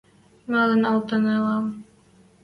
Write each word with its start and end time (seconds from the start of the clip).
Малын 0.51 0.83
алталенӓм.. 0.91 1.65